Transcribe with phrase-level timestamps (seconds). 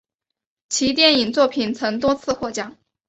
[0.67, 2.75] 其电影作品曾多次获奖。